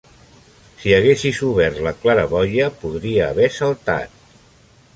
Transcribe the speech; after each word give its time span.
Si 0.83 0.93
haguessis 0.95 1.41
obert 1.49 1.77
la 1.87 1.93
claraboia, 2.05 2.71
podria 2.85 3.27
haver 3.35 3.51
saltat. 3.59 4.17